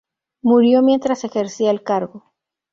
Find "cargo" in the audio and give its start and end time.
1.83-2.33